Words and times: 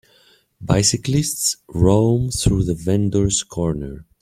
Bicyclists 0.59 1.57
roam 1.67 2.31
through 2.31 2.63
the 2.63 2.73
vendors' 2.73 3.43
corner. 3.43 4.07